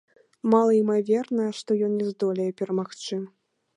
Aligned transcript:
Малаімаверна, 0.53 1.45
што 1.59 1.77
ён 1.89 2.01
не 2.01 2.07
здолее 2.11 2.49
перамагчы. 2.63 3.21